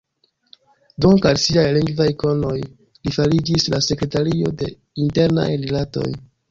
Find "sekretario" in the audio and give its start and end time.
3.91-4.55